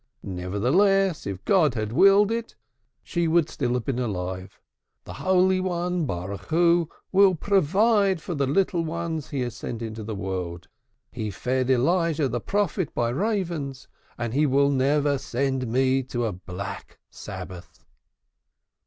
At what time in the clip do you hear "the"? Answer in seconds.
5.03-5.13, 8.33-8.47, 10.03-10.15, 12.27-12.41